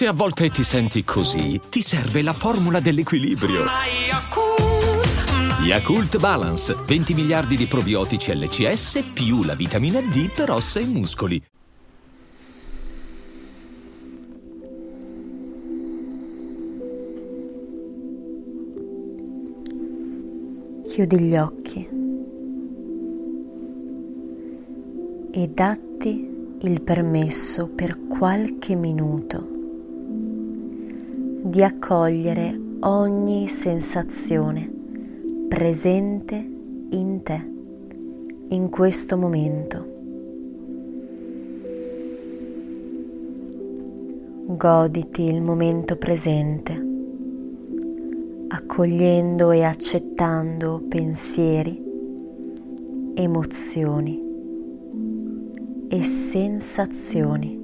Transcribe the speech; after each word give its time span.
Se 0.00 0.06
a 0.06 0.14
volte 0.14 0.48
ti 0.48 0.64
senti 0.64 1.04
così, 1.04 1.60
ti 1.68 1.82
serve 1.82 2.22
la 2.22 2.32
formula 2.32 2.80
dell'equilibrio. 2.80 3.64
Yakult 5.62 6.18
Balance, 6.18 6.74
20 6.86 7.12
miliardi 7.12 7.54
di 7.54 7.66
probiotici 7.66 8.34
LCS 8.34 9.10
più 9.12 9.42
la 9.42 9.54
vitamina 9.54 10.00
D 10.00 10.32
per 10.34 10.52
ossa 10.52 10.80
e 10.80 10.86
muscoli. 10.86 11.42
Chiudi 20.86 21.20
gli 21.20 21.36
occhi 21.36 21.88
e 25.30 25.48
datti 25.48 26.56
il 26.62 26.80
permesso 26.80 27.68
per 27.68 27.98
qualche 28.08 28.74
minuto 28.74 29.49
di 31.42 31.62
accogliere 31.62 32.58
ogni 32.80 33.46
sensazione 33.46 34.70
presente 35.48 36.34
in 36.90 37.22
te 37.22 37.50
in 38.48 38.68
questo 38.68 39.16
momento. 39.16 39.88
Goditi 44.46 45.22
il 45.22 45.40
momento 45.40 45.96
presente, 45.96 46.86
accogliendo 48.48 49.50
e 49.52 49.62
accettando 49.62 50.82
pensieri, 50.88 51.82
emozioni 53.14 54.20
e 55.88 56.02
sensazioni. 56.02 57.59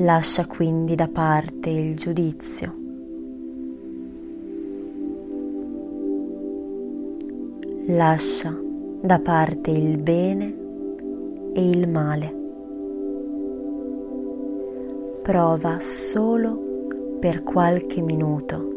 Lascia 0.00 0.46
quindi 0.46 0.94
da 0.94 1.08
parte 1.08 1.70
il 1.70 1.96
giudizio. 1.96 2.72
Lascia 7.86 8.56
da 9.00 9.18
parte 9.18 9.72
il 9.72 9.98
bene 9.98 10.56
e 11.52 11.68
il 11.68 11.88
male. 11.88 12.36
Prova 15.22 15.80
solo 15.80 17.16
per 17.18 17.42
qualche 17.42 18.00
minuto 18.00 18.76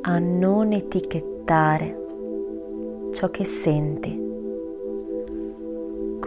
a 0.00 0.18
non 0.18 0.72
etichettare 0.72 2.06
ciò 3.12 3.30
che 3.30 3.44
senti 3.44 4.29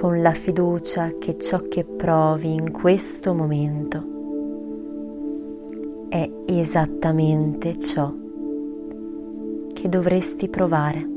con 0.03 0.21
la 0.21 0.33
fiducia 0.33 1.17
che 1.17 1.37
ciò 1.37 1.61
che 1.69 1.85
provi 1.85 2.51
in 2.51 2.73
questo 2.73 3.33
momento 3.33 4.03
è 6.09 6.29
esattamente 6.45 7.79
ciò 7.79 8.13
che 9.71 9.87
dovresti 9.87 10.49
provare. 10.49 11.07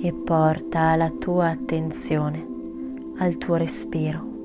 E 0.00 0.12
porta 0.24 0.94
la 0.94 1.10
tua 1.10 1.48
attenzione 1.48 2.46
al 3.18 3.36
tuo 3.38 3.56
respiro. 3.56 4.37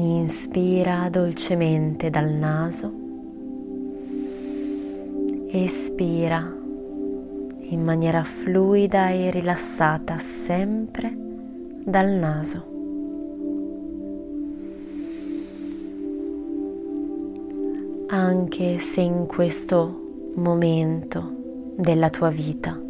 Inspira 0.00 1.08
dolcemente 1.10 2.08
dal 2.08 2.30
naso, 2.30 2.92
espira 5.48 6.56
in 7.62 7.82
maniera 7.82 8.22
fluida 8.22 9.08
e 9.08 9.28
rilassata 9.32 10.18
sempre 10.18 11.12
dal 11.82 12.10
naso. 12.10 12.66
Anche 18.06 18.78
se 18.78 19.00
in 19.00 19.26
questo 19.26 20.30
momento 20.34 21.72
della 21.74 22.08
tua 22.08 22.30
vita 22.30 22.80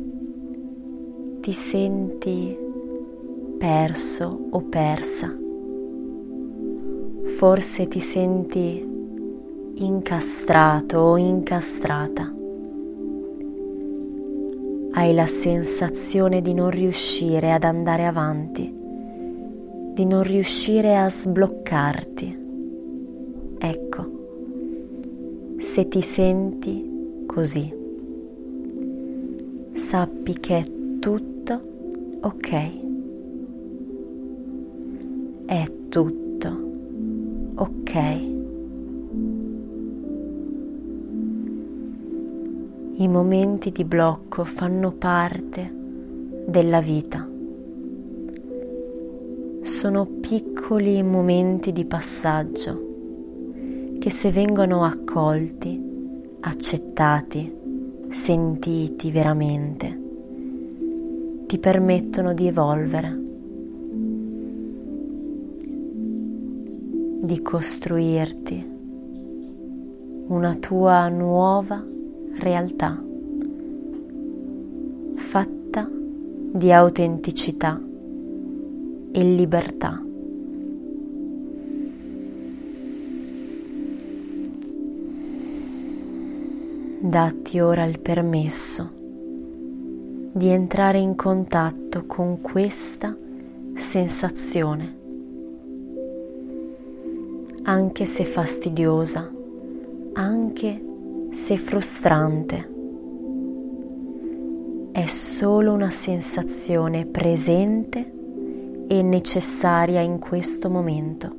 ti 1.41 1.53
senti 1.53 2.55
perso 3.57 4.49
o 4.51 4.61
persa 4.61 5.47
forse 7.39 7.87
ti 7.87 8.01
senti 8.01 8.85
incastrato 9.75 10.99
o 10.99 11.17
incastrata. 11.17 12.35
Hai 14.91 15.15
la 15.15 15.27
sensazione 15.27 16.43
di 16.43 16.53
non 16.53 16.71
riuscire 16.71 17.53
ad 17.53 17.63
andare 17.63 18.07
avanti, 18.07 18.75
di 19.95 20.05
non 20.05 20.25
riuscire 20.25 20.97
a 20.97 21.09
sbloccarti. 21.09 22.39
Ecco, 23.57 24.11
se 25.59 25.87
ti 25.87 26.03
senti 26.03 27.23
così, 27.25 27.73
sappi 29.75 30.33
che 30.41 30.59
è 30.59 30.65
tutto 30.99 31.61
ok. 32.21 32.87
È 35.47 35.65
tutto 35.89 36.18
I 42.95 43.09
momenti 43.09 43.71
di 43.71 43.85
blocco 43.85 44.45
fanno 44.45 44.93
parte 44.93 45.71
della 46.47 46.81
vita. 46.81 47.29
Sono 49.63 50.07
piccoli 50.07 51.03
momenti 51.03 51.73
di 51.73 51.85
passaggio 51.85 52.87
che 53.99 54.11
se 54.11 54.31
vengono 54.31 54.85
accolti, 54.85 55.81
accettati, 56.41 57.53
sentiti 58.09 59.11
veramente, 59.11 60.01
ti 61.47 61.59
permettono 61.59 62.33
di 62.33 62.47
evolvere 62.47 63.27
di 67.29 67.43
costruirti 67.43 68.67
una 70.29 70.55
tua 70.55 71.09
nuova 71.09 71.85
realtà 72.39 73.05
fatta 75.15 75.91
di 75.91 76.73
autenticità 76.73 77.79
e 79.13 79.23
libertà. 79.23 80.03
Datti 86.99 87.61
ora 87.61 87.85
il 87.85 88.01
permesso 88.01 88.91
di 90.33 90.49
entrare 90.49 90.99
in 90.99 91.15
contatto 91.15 92.07
con 92.07 92.41
questa 92.41 93.15
sensazione 93.75 94.98
anche 97.69 98.07
se 98.07 98.25
fastidiosa, 98.25 99.31
anche 100.15 100.85
se 101.33 101.59
frustrante. 101.59 102.77
È 104.91 105.05
solo 105.05 105.75
una 105.75 105.91
sensazione 105.91 107.05
presente 107.05 108.15
e 108.89 109.03
necessaria 109.03 110.01
in 110.01 110.19
questo 110.19 110.71
momento. 110.71 111.37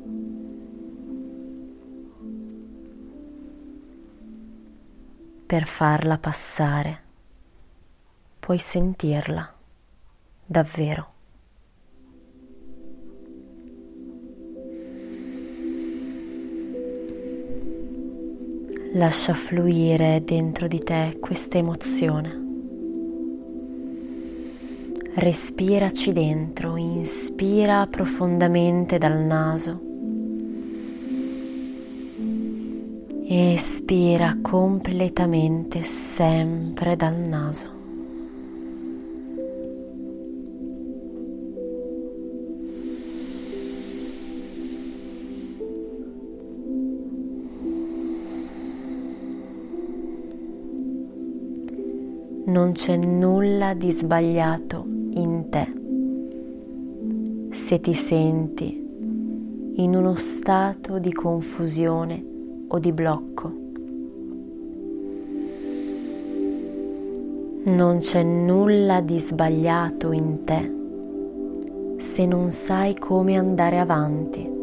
Per 5.47 5.65
farla 5.65 6.19
passare, 6.19 7.01
puoi 8.37 8.59
sentirla 8.59 9.51
davvero. 10.45 11.18
Lascia 18.93 19.35
fluire 19.35 20.23
dentro 20.25 20.67
di 20.67 20.79
te 20.79 21.17
questa 21.19 21.59
emozione. 21.59 22.47
Respiraci 25.13 26.11
dentro, 26.11 26.75
inspira 26.75 27.85
profondamente 27.85 28.97
dal 28.97 29.19
naso. 29.19 29.79
Espira 33.27 34.39
completamente 34.41 35.83
sempre 35.83 36.95
dal 36.95 37.15
naso. 37.15 37.78
Non 52.49 52.71
c'è 52.71 52.97
nulla 52.97 53.75
di 53.75 53.91
sbagliato 53.91 54.83
in 55.11 55.49
te. 55.49 55.71
Se 57.55 57.79
ti 57.79 57.93
senti 57.93 58.87
in 59.75 59.95
uno 59.95 60.15
stato 60.15 60.97
di 60.97 61.13
confusione 61.13 62.25
o 62.67 62.79
di 62.79 62.91
blocco, 62.91 63.53
non 67.65 67.97
c'è 67.99 68.23
nulla 68.23 69.01
di 69.01 69.19
sbagliato 69.19 70.11
in 70.11 70.43
te 70.43 71.97
se 71.97 72.25
non 72.25 72.49
sai 72.49 72.97
come 72.97 73.37
andare 73.37 73.77
avanti. 73.77 74.57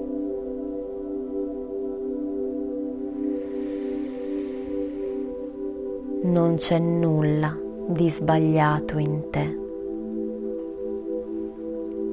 Non 6.25 6.55
c'è 6.57 6.81
nulla 6.81 7.61
di 7.89 8.11
sbagliato 8.11 8.99
in 8.99 9.31
te 9.31 9.65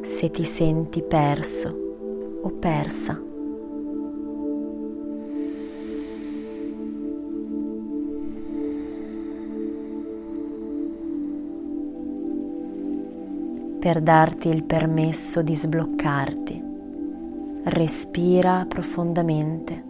se 0.04 0.30
ti 0.30 0.44
senti 0.44 1.02
perso 1.02 1.75
o 2.42 2.50
persa. 2.52 3.20
per 13.84 14.00
darti 14.00 14.48
il 14.48 14.64
permesso 14.64 15.42
di 15.42 15.54
sbloccarti. 15.54 16.64
Respira 17.66 18.64
profondamente, 18.66 19.84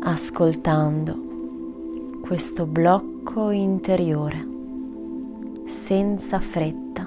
ascoltando 0.00 1.33
questo 2.24 2.64
blocco 2.64 3.50
interiore, 3.50 4.46
senza 5.66 6.40
fretta, 6.40 7.06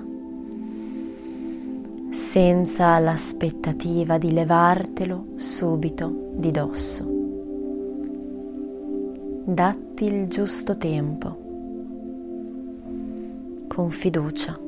senza 2.11 2.99
l'aspettativa 2.99 4.19
di 4.19 4.31
levartelo 4.31 5.29
subito 5.37 6.33
di 6.35 6.51
dosso. 6.51 7.11
Datti 9.43 10.05
il 10.05 10.27
giusto 10.27 10.77
tempo 10.77 11.45
con 13.67 13.89
fiducia. 13.89 14.66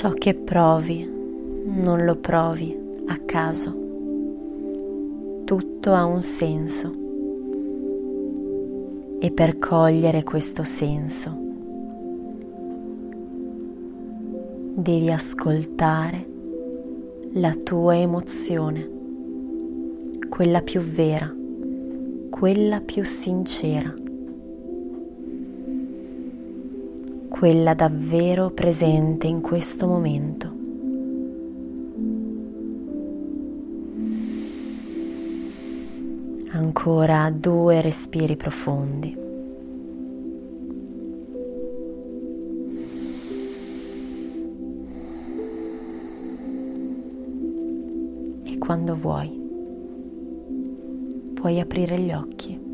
Ciò 0.00 0.12
che 0.12 0.34
provi 0.34 1.06
non 1.66 2.06
lo 2.06 2.16
provi 2.16 2.74
a 3.04 3.18
caso. 3.18 3.70
Tutto 5.44 5.92
ha 5.92 6.06
un 6.06 6.22
senso. 6.22 6.94
E 9.18 9.30
per 9.30 9.58
cogliere 9.58 10.22
questo 10.22 10.62
senso 10.62 11.36
devi 14.74 15.10
ascoltare 15.12 16.26
la 17.34 17.52
tua 17.52 17.98
emozione, 17.98 18.88
quella 20.30 20.62
più 20.62 20.80
vera, 20.80 21.30
quella 22.30 22.80
più 22.80 23.04
sincera, 23.04 23.94
quella 27.40 27.72
davvero 27.72 28.50
presente 28.50 29.26
in 29.26 29.40
questo 29.40 29.86
momento. 29.86 30.52
Ancora 36.50 37.30
due 37.30 37.80
respiri 37.80 38.36
profondi. 38.36 39.16
quando 48.58 48.94
vuoi. 48.94 49.28
Puoi 51.34 51.58
aprire 51.58 51.98
gli 51.98 52.12
occhi. 52.12 52.69